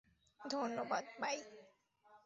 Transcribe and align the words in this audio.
ধন্যবাদ, 0.41 1.03
বাই! 1.19 1.37